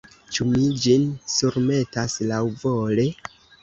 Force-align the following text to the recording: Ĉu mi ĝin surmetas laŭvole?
Ĉu 0.37 0.47
mi 0.53 0.63
ĝin 0.85 1.05
surmetas 1.35 2.19
laŭvole? 2.35 3.11